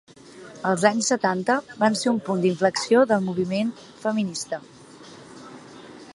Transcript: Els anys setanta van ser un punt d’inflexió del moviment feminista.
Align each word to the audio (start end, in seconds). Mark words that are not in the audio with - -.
Els 0.69 0.85
anys 0.89 1.09
setanta 1.11 1.57
van 1.83 1.99
ser 1.99 2.09
un 2.13 2.17
punt 2.31 2.41
d’inflexió 2.47 3.05
del 3.13 3.25
moviment 3.29 3.73
feminista. 4.07 4.63